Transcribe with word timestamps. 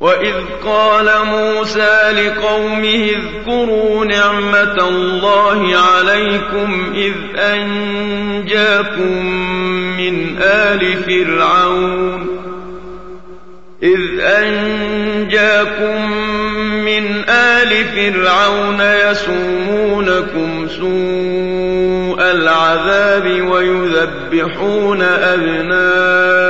وإذ 0.00 0.34
قال 0.64 1.10
موسى 1.24 2.12
لقومه 2.12 3.10
اذكروا 3.10 4.04
نعمة 4.04 4.88
الله 4.88 5.76
عليكم 5.76 6.92
إذ 6.94 7.12
أنجاكم 7.36 9.26
من 9.96 10.36
آل 10.42 10.96
فرعون 10.96 12.26
إذ 13.82 14.20
أنجاكم 14.20 16.10
من 16.84 17.24
آل 17.28 17.84
فرعون 17.84 18.80
يسومونكم 18.80 20.68
سوء 20.68 22.22
العذاب 22.30 23.24
ويذبحون 23.50 25.02
أبناءكم 25.02 26.49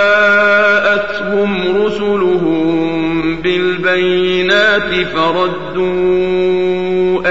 رسلهم 1.86 3.42
بالبينات 3.42 5.08
فردوا 5.16 6.24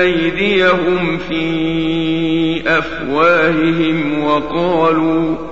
أيديهم 0.01 1.19
في 1.29 2.63
أفواههم 2.67 4.25
وقالوا 4.25 5.52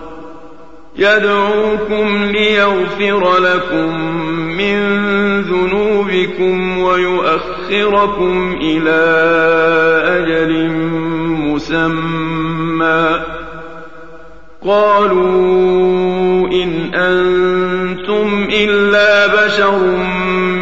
يدعوكم 0.95 2.31
ليغفر 2.31 3.37
لكم 3.37 4.01
من 4.57 5.01
ذنوبكم 5.41 6.77
ويؤخركم 6.79 8.57
إلى 8.61 9.01
أجل 10.05 10.69
مسمى. 11.47 13.40
قالوا 14.65 16.47
إن 16.47 16.93
أنتم 16.93 18.47
إلا 18.53 19.27
بشر 19.27 19.77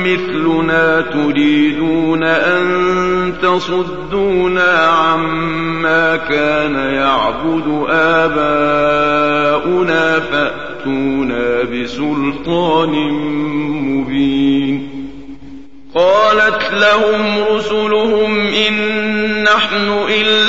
مثلنا 0.05 1.01
تريدون 1.01 2.23
أن 2.23 3.33
تصدونا 3.41 4.77
عما 4.77 6.15
كان 6.15 6.75
يعبد 6.75 7.85
آباؤنا 7.89 9.39
فأتونا 10.19 11.63
بسلطان 11.63 12.91
مبين 13.83 14.89
قالت 15.95 16.73
لهم 16.73 17.43
رسلهم 17.55 18.37
إن 18.37 18.73
نحن 19.43 19.87
إلا 20.09 20.48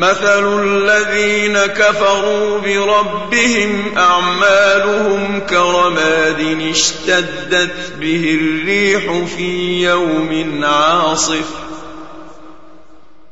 مثل 0.00 0.62
الذين 0.62 1.58
كفروا 1.58 2.58
بربهم 2.58 3.98
أعمالهم 3.98 5.40
كرماد 5.40 6.58
اشتدت 6.70 7.92
به 8.00 8.38
الريح 8.40 9.24
في 9.36 9.82
يوم 9.82 10.60
عاصف. 10.64 11.50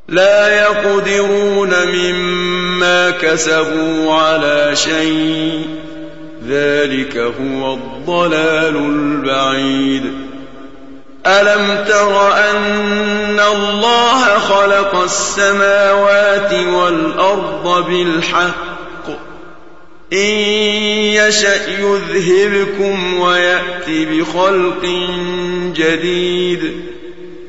لا 0.07 0.61
يقدرون 0.61 1.73
مما 1.95 3.09
كسبوا 3.09 4.13
على 4.13 4.71
شيء. 4.75 5.67
ذلك 6.47 7.17
هو 7.17 7.73
الضلال 7.73 8.75
البعيد. 8.75 10.13
ألم 11.25 11.85
تر 11.87 12.33
أن 12.33 13.39
الله 13.39 14.08
السماوات 15.03 16.53
والأرض 16.53 17.85
بالحق. 17.87 19.09
إن 20.13 20.37
يشأ 21.15 21.69
يذهبكم 21.79 23.19
ويأت 23.19 23.89
بخلق 23.89 24.85
جديد. 25.75 26.85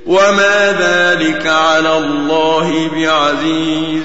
وما 0.07 0.77
ذلك 0.81 1.47
على 1.47 1.99
الله 1.99 2.91
بعزيز. 2.97 4.03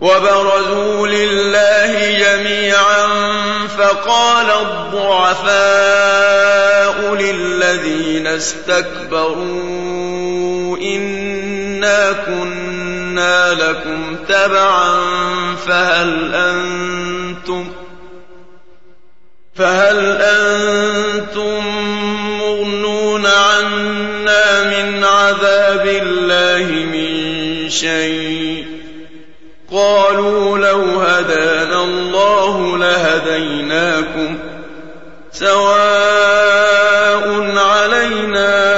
وبرزوا 0.00 1.06
لله 1.06 2.18
جميعا 2.18 3.06
فقال 3.78 4.46
الضعفاء 4.50 5.54
للذين 7.14 8.26
استكبروا 8.26 9.38
إنا 11.78 12.12
كنا 12.12 13.54
لكم 13.54 14.16
تبعا 14.28 15.00
فهل 15.66 16.34
أنتم 16.34 17.66
فهل 19.54 20.18
أنتم 20.22 21.66
مغنون 22.38 23.26
عنا 23.26 24.62
من 24.64 25.04
عذاب 25.04 25.86
الله 25.86 26.66
من 26.66 27.68
شيء؟ 27.68 28.66
قالوا 29.72 30.58
لو 30.58 31.00
هدانا 31.00 31.84
الله 31.84 32.78
لهديناكم 32.78 34.38
سواء 35.32 35.68
علينا 37.56 38.77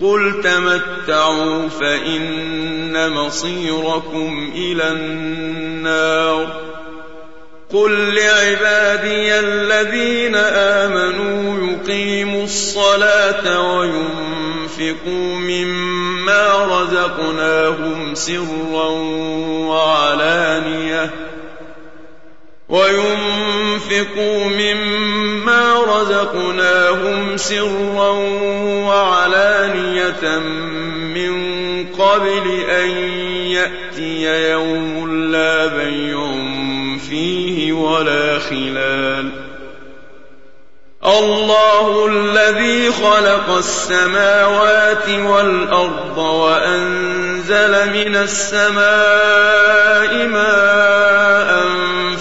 قل 0.00 0.40
تمتعوا 0.42 1.68
فإن 1.68 3.10
مصيركم 3.10 4.52
إلى 4.54 4.88
النار 4.88 6.60
قل 7.72 8.14
لعبادي 8.14 9.38
الذين 9.38 10.34
آمنوا 10.36 11.68
يقيموا 11.70 12.44
الصلاة 12.44 13.76
وينفقوا 13.76 15.36
مما 15.38 16.64
رزقناهم 16.64 18.14
سرا 18.14 18.88
وعلانية 19.68 21.29
وينفقوا 22.70 24.44
مما 24.44 25.84
رزقناهم 25.84 27.36
سرا 27.36 28.10
وعلانية 28.86 30.38
من 31.14 31.34
قبل 31.98 32.60
أن 32.70 32.90
يأتي 33.50 34.50
يوم 34.50 35.10
لا 35.32 35.66
بيع 35.66 36.30
فيه 37.10 37.72
ولا 37.72 38.38
خلال. 38.38 39.50
الله 41.06 42.06
الذي 42.06 42.92
خلق 42.92 43.56
السماوات 43.56 45.08
والأرض 45.08 46.18
وأنزل 46.18 47.90
من 47.92 48.16
السماء 48.16 48.80
ماء 50.26 51.64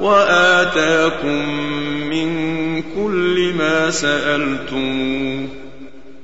وآتاكم 0.00 1.48
من 2.10 2.82
كل 2.82 3.52
ما 3.58 3.90
سألتموه 3.90 5.48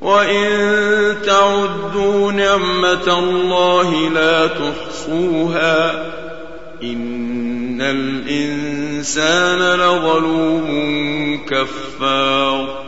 وإن 0.00 0.47
تعدوا 1.26 2.33
نعمة 2.33 3.19
الله 3.19 4.11
لا 4.11 4.47
تحصوها. 4.47 6.12
إن 6.83 7.81
الإنسان 7.81 9.59
لظلوم 9.81 11.40
كفار. 11.47 12.84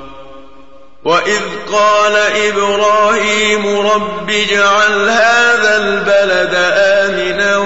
وإذ 1.07 1.41
قال 1.73 2.17
إبراهيم 2.49 3.79
رب 3.79 4.31
اجعل 4.31 5.09
هذا 5.09 5.77
البلد 5.77 6.55
آمنا 6.77 7.57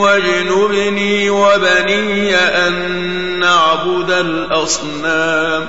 واجنبني 0.00 1.30
وبني 1.30 2.36
أن 2.36 2.74
نعبد 3.38 4.10
الأصنام 4.10 5.68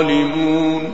الظالمون 0.00 0.92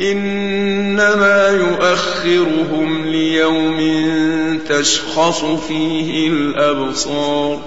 انما 0.00 1.48
يؤخرهم 1.48 3.06
ليوم 3.06 3.78
تشخص 4.68 5.44
فيه 5.44 6.28
الابصار 6.28 7.58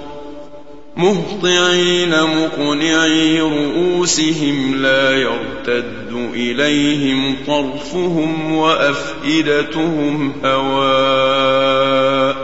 مهطعين 0.95 2.23
مقنعي 2.23 3.41
رؤوسهم 3.41 4.81
لا 4.81 5.11
يرتد 5.11 6.31
اليهم 6.33 7.35
طرفهم 7.47 8.55
وافئدتهم 8.55 10.33
هواء 10.45 12.35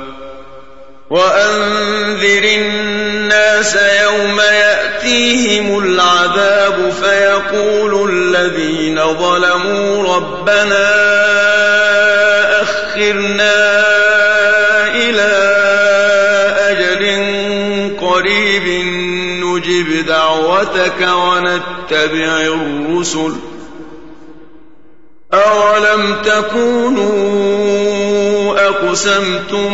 وانذر 1.10 2.44
الناس 2.44 3.78
يوم 4.04 4.40
يأتيهم 5.08 5.80
العذاب 5.80 6.94
فيقول 7.02 8.12
الذين 8.12 9.00
ظلموا 9.14 10.16
ربنا 10.16 10.88
أخرنا 12.62 13.54
إلى 14.96 15.32
أجل 16.60 17.04
قريب 18.02 18.68
نجب 19.44 20.06
دعوتك 20.06 21.02
ونتبع 21.02 22.42
الرسل 22.42 23.34
أولم 25.34 26.16
تكونوا 26.24 27.48
أقسمتم 28.68 29.74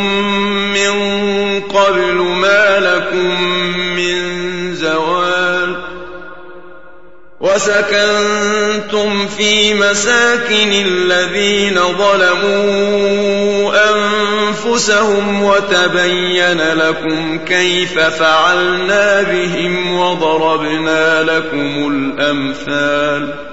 من 0.74 0.94
قبل 1.62 2.16
ما 2.16 2.80
لكم 2.80 3.44
من 3.96 4.44
زوال 4.84 5.76
وسكنتم 7.40 9.28
في 9.28 9.74
مساكن 9.74 10.72
الذين 10.72 11.80
ظلموا 11.98 13.74
أنفسهم 13.90 15.44
وتبين 15.44 16.62
لكم 16.62 17.40
كيف 17.46 18.00
فعلنا 18.00 19.22
بهم 19.22 20.00
وضربنا 20.00 21.24
لكم 21.24 21.88
الأمثال 21.92 23.53